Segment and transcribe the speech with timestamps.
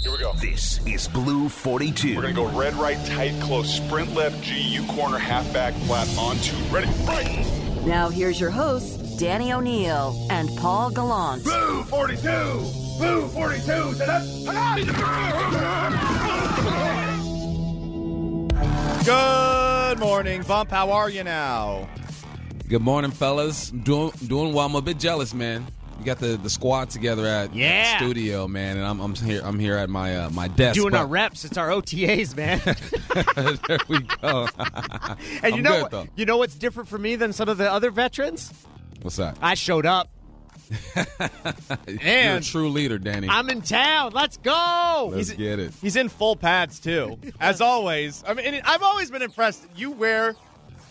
[0.00, 0.32] Here we go.
[0.34, 2.14] This is Blue 42.
[2.14, 6.36] We're going to go red, right, tight, close, sprint left, GU corner, halfback, flat, on
[6.38, 6.56] two.
[6.66, 7.44] Ready, right.
[7.84, 11.42] Now here's your hosts, Danny O'Neil and Paul Gallant.
[11.44, 12.20] Blue 42!
[12.98, 13.94] Blue 42!
[19.04, 20.70] Good morning, Bump.
[20.70, 21.88] How are you now?
[22.68, 23.70] Good morning, fellas.
[23.70, 24.66] Doing doing well.
[24.66, 25.66] I'm a bit jealous, man.
[25.98, 27.96] You got the, the squad together at Yeah.
[27.98, 29.40] studio, man, and I'm, I'm here.
[29.44, 30.76] I'm here at my uh, my desk.
[30.76, 31.44] Doing but- our reps.
[31.44, 32.60] It's our OTAs, man.
[33.68, 34.48] there we go.
[35.42, 37.70] and you I'm know, good, you know what's different for me than some of the
[37.70, 38.52] other veterans?
[39.02, 39.38] What's that?
[39.42, 40.08] I showed up.
[41.88, 43.28] You're a true leader, Danny.
[43.28, 44.12] I'm in town.
[44.12, 45.10] Let's go.
[45.12, 45.72] Let's he's- get it.
[45.80, 48.22] he's in full pads too, as always.
[48.26, 49.64] I mean, I've always been impressed.
[49.74, 50.36] You wear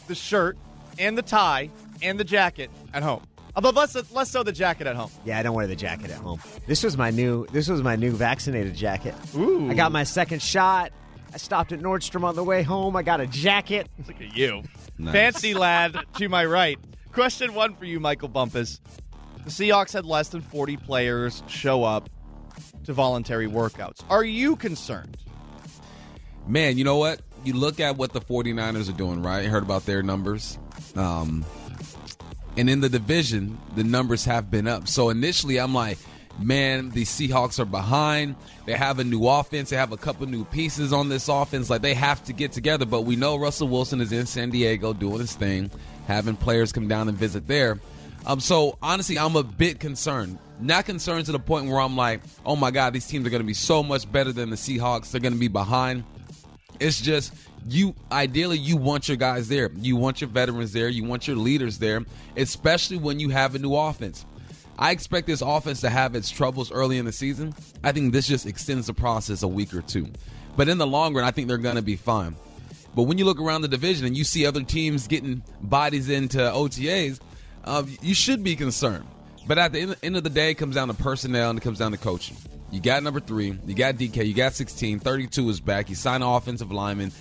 [0.08, 0.58] the shirt
[1.00, 1.70] and the tie
[2.02, 3.22] and the jacket at home.
[3.58, 5.10] Although less less so the jacket at home.
[5.26, 6.40] Yeah, I don't wear the jacket at home.
[6.68, 7.48] This was my new.
[7.48, 9.16] This was my new vaccinated jacket.
[9.36, 9.68] Ooh.
[9.70, 10.92] I got my second shot.
[11.34, 12.96] I stopped at Nordstrom on the way home.
[12.96, 13.90] I got a jacket.
[14.08, 14.62] Look at you,
[15.00, 15.12] Nice.
[15.12, 16.78] fancy lad to my right.
[17.14, 18.80] Question one for you, Michael Bumpus.
[19.44, 22.10] The Seahawks had less than 40 players show up
[22.84, 24.02] to voluntary workouts.
[24.10, 25.18] Are you concerned?
[26.46, 27.22] Man, you know what?
[27.44, 29.44] You look at what the 49ers are doing, right?
[29.44, 30.58] You heard about their numbers.
[30.96, 31.44] Um,
[32.58, 34.88] and in the division, the numbers have been up.
[34.88, 36.00] So initially, I'm like,
[36.40, 38.36] man, the Seahawks are behind.
[38.66, 39.70] They have a new offense.
[39.70, 41.70] They have a couple new pieces on this offense.
[41.70, 42.86] Like, they have to get together.
[42.86, 45.70] But we know Russell Wilson is in San Diego doing his thing,
[46.08, 47.80] having players come down and visit there.
[48.26, 50.40] Um, so honestly, I'm a bit concerned.
[50.60, 53.42] Not concerned to the point where I'm like, oh my God, these teams are going
[53.42, 55.12] to be so much better than the Seahawks.
[55.12, 56.04] They're going to be behind.
[56.80, 57.34] It's just
[57.68, 59.72] you ideally you want your guys there.
[59.76, 60.90] You want your veterans there.
[60.90, 64.26] You want your leaders there, especially when you have a new offense.
[64.80, 67.56] I expect this offense to have its troubles early in the season.
[67.84, 70.08] I think this just extends the process a week or two.
[70.56, 72.36] But in the long run, I think they're going to be fine.
[72.96, 76.38] But when you look around the division and you see other teams getting bodies into
[76.38, 77.20] OTAs,
[77.64, 79.06] uh, you should be concerned.
[79.48, 81.62] But at the end, end of the day, it comes down to personnel and it
[81.62, 82.38] comes down to coaching.
[82.72, 85.90] You got number three, you got DK, you got 16, 32 is back.
[85.90, 87.12] You sign an offensive lineman.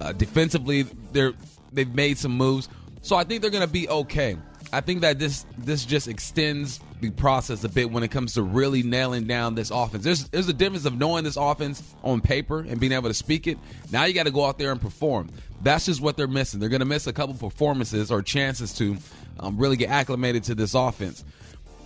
[0.00, 0.82] Uh, defensively,
[1.12, 1.34] they're
[1.72, 2.68] they've made some moves,
[3.02, 4.36] so I think they're going to be okay.
[4.72, 8.42] I think that this this just extends the process a bit when it comes to
[8.42, 10.04] really nailing down this offense.
[10.04, 13.46] There's there's a difference of knowing this offense on paper and being able to speak
[13.46, 13.56] it.
[13.90, 15.30] Now you got to go out there and perform.
[15.62, 16.60] That's just what they're missing.
[16.60, 18.96] They're going to miss a couple performances or chances to
[19.40, 21.24] um, really get acclimated to this offense.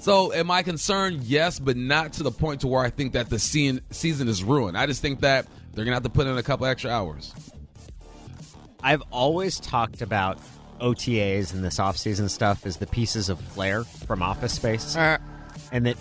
[0.03, 1.23] So, am I concerned?
[1.23, 4.43] Yes, but not to the point to where I think that the season season is
[4.43, 4.77] ruined.
[4.77, 7.33] I just think that they're gonna have to put in a couple extra hours.
[8.83, 10.41] I've always talked about
[10.81, 15.19] OTAs and this offseason stuff as the pieces of flair from Office Space, uh.
[15.71, 15.97] and that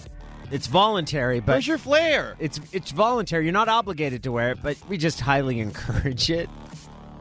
[0.50, 2.36] it's voluntary, but Where's your flair?
[2.40, 3.44] it's it's voluntary.
[3.44, 6.50] You're not obligated to wear it, but we just highly encourage it.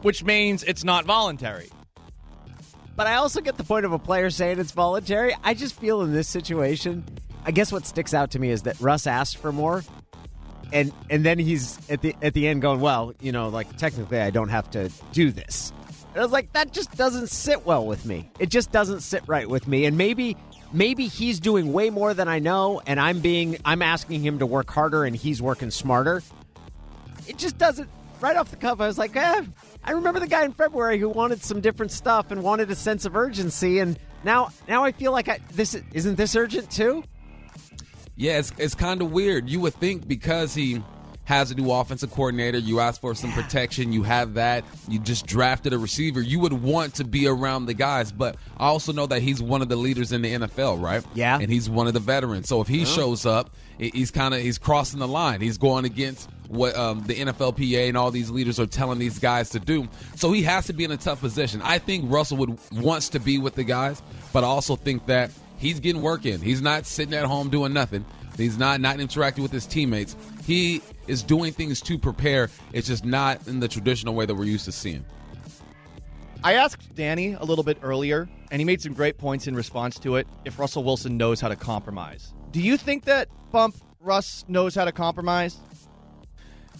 [0.00, 1.68] Which means it's not voluntary.
[2.96, 5.34] But I also get the point of a player saying it's voluntary.
[5.42, 7.04] I just feel in this situation,
[7.44, 9.82] I guess what sticks out to me is that Russ asked for more,
[10.72, 14.20] and and then he's at the at the end going, well, you know, like technically
[14.20, 15.72] I don't have to do this.
[16.12, 18.30] And I was like, that just doesn't sit well with me.
[18.38, 19.84] It just doesn't sit right with me.
[19.86, 20.36] And maybe
[20.72, 24.46] maybe he's doing way more than I know, and I'm being I'm asking him to
[24.46, 26.22] work harder, and he's working smarter.
[27.26, 27.88] It just doesn't.
[28.20, 29.44] Right off the cuff, I was like, eh,
[29.82, 33.04] I remember the guy in February who wanted some different stuff and wanted a sense
[33.04, 37.02] of urgency, and now now I feel like I, this isn't this urgent too.
[38.16, 39.48] Yeah, it's it's kind of weird.
[39.48, 40.82] You would think because he
[41.24, 45.26] has a new offensive coordinator, you ask for some protection, you have that, you just
[45.26, 48.10] drafted a receiver, you would want to be around the guys.
[48.10, 51.04] But I also know that he's one of the leaders in the NFL, right?
[51.14, 51.38] Yeah.
[51.40, 52.48] and he's one of the veterans.
[52.48, 55.40] So if he shows up, he's kind of he's crossing the line.
[55.40, 59.50] He's going against what um, the NFLPA and all these leaders are telling these guys
[59.50, 59.88] to do.
[60.16, 61.62] So he has to be in a tough position.
[61.62, 64.02] I think Russell would wants to be with the guys,
[64.32, 66.40] but I also think that he's getting work in.
[66.40, 68.04] He's not sitting at home doing nothing.
[68.36, 70.16] He's not not interacting with his teammates.
[70.44, 72.50] He is doing things to prepare.
[72.72, 75.04] It's just not in the traditional way that we're used to seeing.
[76.42, 79.98] I asked Danny a little bit earlier, and he made some great points in response
[80.00, 80.26] to it.
[80.44, 84.86] If Russell Wilson knows how to compromise, do you think that Bump Russ knows how
[84.86, 85.58] to compromise?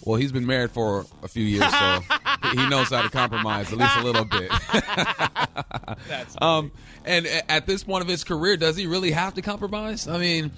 [0.04, 2.00] Well, he's been married for a few years, so
[2.52, 4.50] he knows how to compromise at least a little bit.
[6.08, 6.72] That's um,
[7.04, 10.08] and at this point of his career, does he really have to compromise?
[10.08, 10.50] I mean,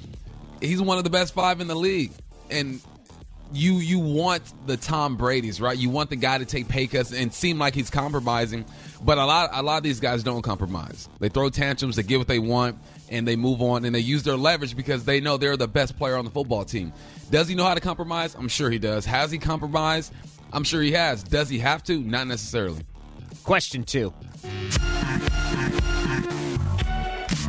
[0.61, 2.13] he's one of the best five in the league,
[2.51, 2.81] and
[3.53, 5.77] you you want the Tom Brady's, right?
[5.77, 8.65] You want the guy to take pay cuts and seem like he's compromising,
[9.03, 11.09] but a lot a lot of these guys don't compromise.
[11.21, 12.79] They throw tantrums, they get what they want,
[13.11, 15.97] and they move on and they use their leverage because they know they're the best
[15.99, 16.93] player on the football team.
[17.31, 18.35] Does he know how to compromise?
[18.35, 19.05] I'm sure he does.
[19.05, 20.13] Has he compromised?
[20.53, 21.23] I'm sure he has.
[21.23, 21.99] Does he have to?
[21.99, 22.83] Not necessarily.
[23.45, 24.13] Question two.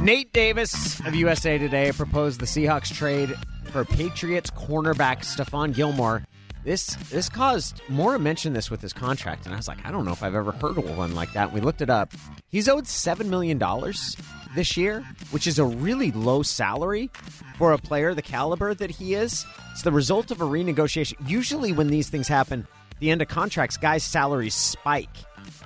[0.02, 3.34] Nate Davis of USA Today proposed the Seahawks trade
[3.74, 6.24] for Patriots cornerback Stephon Gilmore.
[6.64, 10.06] This this caused Mora mentioned this with his contract, and I was like, I don't
[10.06, 11.52] know if I've ever heard of one like that.
[11.52, 12.14] We looked it up.
[12.50, 14.16] He's owed seven million dollars
[14.56, 17.10] this year, which is a really low salary
[17.58, 19.44] for a player the caliber that he is.
[19.72, 21.16] It's the result of a renegotiation.
[21.28, 22.68] Usually, when these things happen,
[23.00, 25.18] the end of contracts, guys' salaries spike,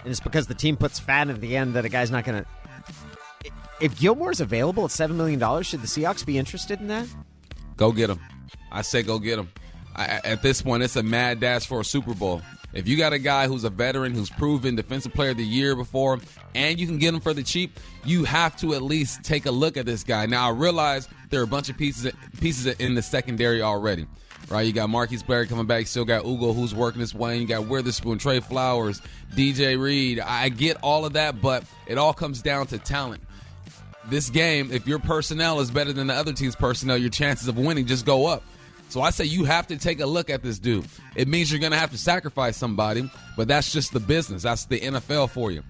[0.02, 2.42] and it's because the team puts fat at the end that a guy's not going
[2.42, 2.50] to.
[3.82, 7.06] If Gilmore's available at seven million dollars, should the Seahawks be interested in that?
[7.78, 8.20] Go get him.
[8.72, 9.50] I say go get him.
[9.96, 12.42] I, at this point, it's a mad dash for a Super Bowl.
[12.74, 15.76] If you got a guy who's a veteran, who's proven defensive player of the year
[15.76, 16.20] before,
[16.54, 19.52] and you can get him for the cheap, you have to at least take a
[19.52, 20.26] look at this guy.
[20.26, 24.06] Now, I realize there are a bunch of pieces pieces in the secondary already.
[24.50, 25.88] Right, you got Marquise Blair coming back.
[25.88, 27.38] Still got Ugo who's working his way.
[27.38, 29.02] You got Witherspoon, Tre Flowers,
[29.36, 30.22] DJ Reed.
[30.22, 33.22] I get all of that, but it all comes down to talent
[34.10, 37.58] this game, if your personnel is better than the other team's personnel, your chances of
[37.58, 38.44] winning just go up.
[38.90, 40.86] So I say you have to take a look at this dude.
[41.16, 44.44] It means you're going to have to sacrifice somebody, but that's just the business.
[44.44, 45.64] That's the NFL for you.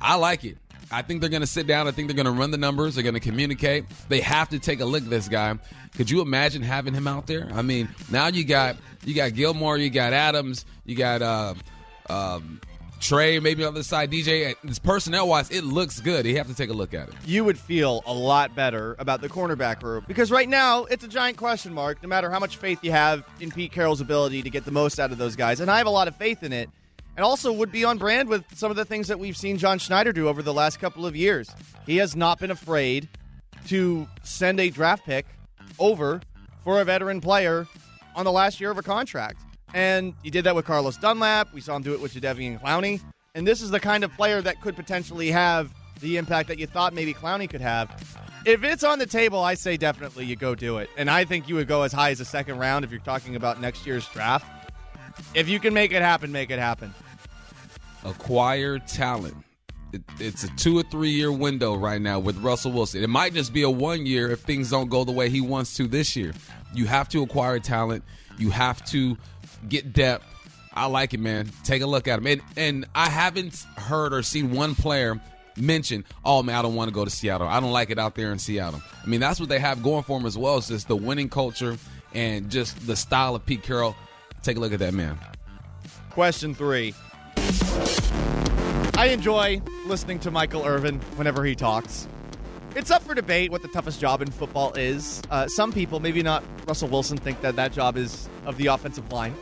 [0.00, 0.56] I like it.
[0.92, 1.86] I think they're going to sit down.
[1.86, 2.94] I think they're going to run the numbers.
[2.94, 3.84] They're going to communicate.
[4.08, 5.56] They have to take a look at this guy.
[5.96, 7.48] Could you imagine having him out there?
[7.52, 11.54] I mean, now you got you got Gilmore, you got Adams, you got uh,
[12.08, 12.60] um,
[13.00, 14.54] Tre, maybe on the side, DJ.
[14.82, 16.26] Personnel wise, it looks good.
[16.26, 17.14] You have to take a look at it.
[17.24, 21.08] You would feel a lot better about the cornerback room because right now it's a
[21.08, 22.02] giant question mark.
[22.02, 25.00] No matter how much faith you have in Pete Carroll's ability to get the most
[25.00, 26.68] out of those guys, and I have a lot of faith in it.
[27.16, 29.78] And also would be on brand with some of the things that we've seen John
[29.78, 31.50] Schneider do over the last couple of years.
[31.84, 33.08] He has not been afraid
[33.66, 35.26] to send a draft pick
[35.78, 36.20] over
[36.64, 37.66] for a veteran player
[38.14, 39.40] on the last year of a contract.
[39.74, 41.52] And he did that with Carlos Dunlap.
[41.52, 43.00] We saw him do it with Jadeveon Clowney.
[43.34, 46.66] And this is the kind of player that could potentially have the impact that you
[46.66, 47.88] thought maybe Clowney could have.
[48.46, 50.88] If it's on the table, I say definitely you go do it.
[50.96, 53.36] And I think you would go as high as a second round if you're talking
[53.36, 54.46] about next year's draft.
[55.34, 56.94] If you can make it happen, make it happen.
[58.04, 59.36] Acquire talent.
[59.92, 63.02] It, it's a two or three year window right now with Russell Wilson.
[63.02, 65.76] It might just be a one year if things don't go the way he wants
[65.76, 66.32] to this year.
[66.74, 68.04] You have to acquire talent.
[68.38, 69.18] You have to
[69.68, 70.24] get depth.
[70.72, 71.50] I like it, man.
[71.64, 72.26] Take a look at him.
[72.26, 75.20] And, and I haven't heard or seen one player
[75.56, 77.48] mention, oh, man, I don't want to go to Seattle.
[77.48, 78.80] I don't like it out there in Seattle.
[79.02, 80.58] I mean, that's what they have going for them as well.
[80.58, 81.76] It's just the winning culture
[82.14, 83.96] and just the style of Pete Carroll.
[84.42, 85.18] Take a look at that, man.
[86.10, 86.94] Question three.
[88.96, 92.06] I enjoy listening to Michael Irvin whenever he talks.
[92.76, 95.20] It's up for debate what the toughest job in football is.
[95.30, 99.10] Uh, some people, maybe not Russell Wilson, think that that job is of the offensive
[99.12, 99.34] line.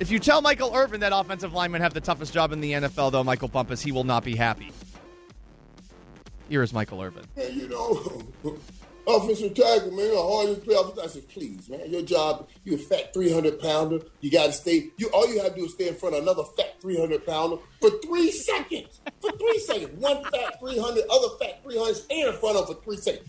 [0.00, 3.12] If you tell Michael Irvin that offensive linemen have the toughest job in the NFL,
[3.12, 4.72] though, Michael Bumpus, he will not be happy.
[6.48, 7.26] Here is Michael Irvin.
[7.36, 8.22] Man, you know,
[9.06, 11.04] offensive tackle, man, the hardest play.
[11.04, 13.98] I said, please, man, your job, you a fat 300 pounder.
[14.22, 16.22] You got to stay, you all you have to do is stay in front of
[16.22, 19.02] another fat 300 pounder for three seconds.
[19.20, 20.00] For three seconds.
[20.00, 23.28] One fat 300, other fat 300, stay in front of for three seconds.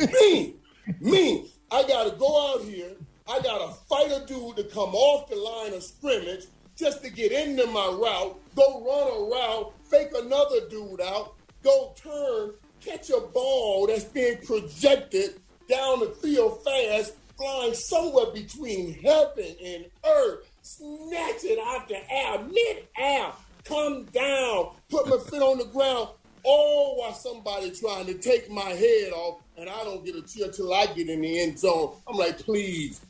[0.20, 0.56] me,
[0.98, 2.96] me, I got to go out here
[3.30, 6.46] I got to fight a dude to come off the line of scrimmage
[6.76, 11.94] just to get into my route, go run a route, fake another dude out, go
[11.94, 19.54] turn, catch a ball that's being projected down the field fast, flying somewhere between heaven
[19.64, 23.32] and earth, snatch it out the air, mid-air,
[23.62, 26.08] come down, put my foot on the ground,
[26.42, 30.50] all while somebody trying to take my head off, and I don't get a cheer
[30.50, 31.94] till I get in the end zone.
[32.08, 33.00] I'm like, please,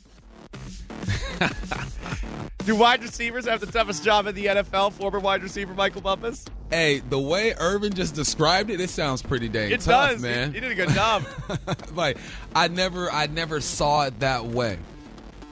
[2.65, 4.93] Do wide receivers have the toughest job in the NFL?
[4.93, 6.45] Former wide receiver Michael Bumpus.
[6.69, 10.21] Hey, the way Irvin just described it, it sounds pretty dang it tough, does.
[10.21, 10.49] man.
[10.49, 11.23] He, he did a good job.
[11.93, 12.17] like
[12.55, 14.77] I never, I never saw it that way.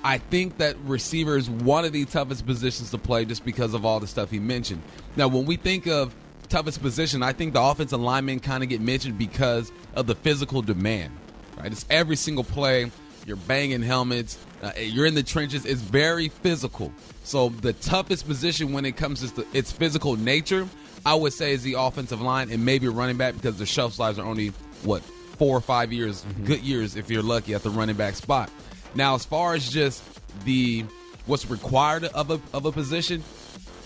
[0.04, 3.86] I think that receiver is one of the toughest positions to play just because of
[3.86, 4.82] all the stuff he mentioned.
[5.16, 6.16] Now, when we think of
[6.48, 10.62] toughest position, I think the offensive linemen kind of get mentioned because of the physical
[10.62, 11.14] demand.
[11.58, 12.92] Right, it's every single play.
[13.26, 14.38] You're banging helmets.
[14.62, 15.66] Uh, you're in the trenches.
[15.66, 16.92] It's very physical.
[17.24, 20.68] So the toughest position when it comes to its physical nature,
[21.06, 24.20] I would say, is the offensive line and maybe running back because the shelf lives
[24.20, 24.50] are only
[24.84, 26.46] what four or five years, mm-hmm.
[26.46, 28.50] good years if you're lucky at the running back spot.
[28.96, 30.04] Now, as far as just
[30.44, 30.86] the
[31.26, 33.24] what's required of a of a position,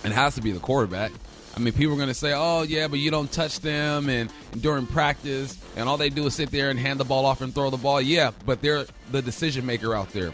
[0.03, 1.11] it has to be the quarterback.
[1.55, 4.31] I mean, people are going to say, "Oh, yeah, but you don't touch them," and,
[4.59, 7.53] during practice, and all they do is sit there and hand the ball off and
[7.53, 8.01] throw the ball.
[8.01, 10.31] Yeah, but they're the decision maker out there.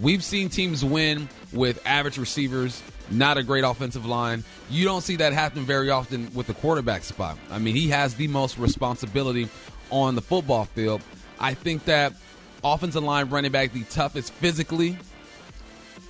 [0.00, 4.44] We've seen teams win with average receivers, not a great offensive line.
[4.70, 7.36] You don't see that happen very often with the quarterback spot.
[7.50, 9.48] I mean, he has the most responsibility
[9.90, 11.02] on the football field.
[11.40, 12.12] I think that
[12.62, 14.96] offensive line running back the toughest physically,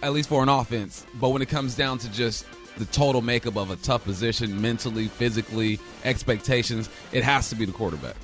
[0.02, 1.06] at least for an offense.
[1.14, 2.44] But when it comes down to just
[2.78, 7.72] the total makeup of a tough position, mentally, physically, expectations, it has to be the
[7.72, 8.16] quarterback.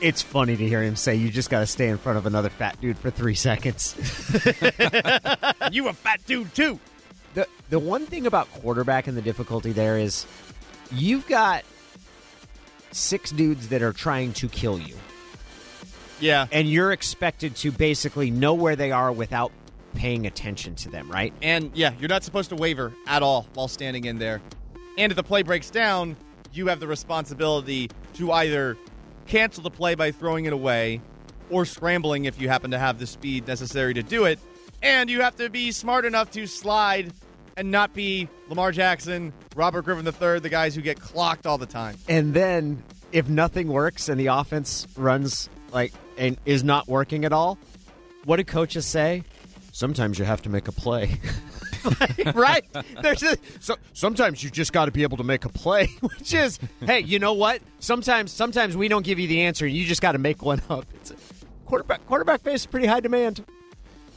[0.00, 2.50] It's funny to hear him say, "You just got to stay in front of another
[2.50, 3.94] fat dude for three seconds."
[5.72, 6.78] you a fat dude too.
[7.34, 10.26] the the one thing about quarterback and the difficulty there is
[10.92, 11.64] you've got
[12.92, 14.96] six dudes that are trying to kill you,
[16.20, 16.46] Yeah.
[16.52, 19.50] and you're expected to basically know where they are without
[19.96, 21.32] paying attention to them, right?
[21.42, 24.40] And yeah, you're not supposed to waver at all while standing in there.
[24.98, 26.16] And if the play breaks down,
[26.52, 28.78] you have the responsibility to either
[29.26, 31.00] cancel the play by throwing it away
[31.50, 34.38] or scrambling if you happen to have the speed necessary to do it.
[34.82, 37.12] And you have to be smart enough to slide
[37.56, 41.66] and not be Lamar Jackson, Robert Griffin III, the guys who get clocked all the
[41.66, 41.96] time.
[42.08, 47.32] And then if nothing works and the offense runs like and is not working at
[47.32, 47.58] all,
[48.24, 49.22] what do coaches say?
[49.76, 51.20] Sometimes you have to make a play.
[52.34, 52.64] right?
[53.02, 56.32] There's a, so sometimes you just got to be able to make a play, which
[56.32, 57.60] is, hey, you know what?
[57.78, 60.62] Sometimes sometimes we don't give you the answer, and you just got to make one
[60.70, 60.86] up.
[60.94, 61.16] It's a,
[61.66, 63.44] quarterback quarterback face is pretty high demand.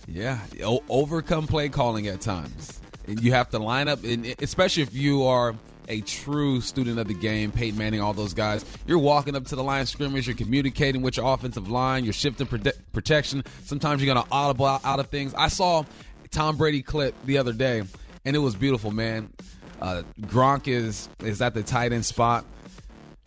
[0.08, 2.80] Yeah, o- overcome play calling at times.
[3.06, 5.56] And you have to line up, and especially if you are
[5.90, 8.64] a true student of the game, Peyton Manning, all those guys.
[8.86, 12.14] You're walking up to the line of scrimmage, you're communicating with your offensive line, you're
[12.14, 13.44] shifting prote- protection.
[13.66, 15.34] Sometimes you're going to audible out, out of things.
[15.34, 15.84] I saw
[16.32, 17.84] Tom Brady clip the other day,
[18.24, 19.34] and it was beautiful, man.
[19.82, 22.46] Uh, Gronk is is at the tight end spot.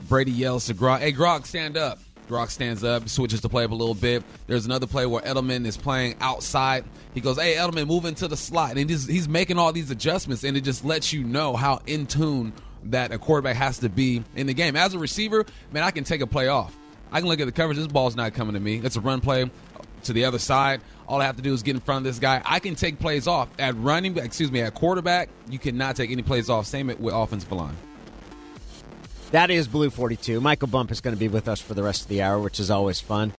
[0.09, 1.99] Brady yells to Gronk, "Hey Gronk, stand up!"
[2.33, 4.23] Gronk stands up, switches the play up a little bit.
[4.47, 6.85] There's another play where Edelman is playing outside.
[7.15, 10.43] He goes, "Hey Edelman, move into the slot," and he's he's making all these adjustments,
[10.43, 12.53] and it just lets you know how in tune
[12.85, 14.77] that a quarterback has to be in the game.
[14.77, 16.77] As a receiver, man, I can take a play off.
[17.13, 17.77] I can look at the coverage.
[17.77, 18.81] This ball's not coming to me.
[18.83, 19.51] It's a run play
[20.05, 20.81] to the other side.
[21.07, 22.41] All I have to do is get in front of this guy.
[22.45, 24.17] I can take plays off at running.
[24.17, 26.67] Excuse me, at quarterback, you cannot take any plays off.
[26.67, 27.77] Same with offensive line.
[29.33, 30.43] That is Blue 42.
[30.43, 32.61] Michael Bump is going to be with us for the rest of the hour, which
[32.61, 33.33] is always fun.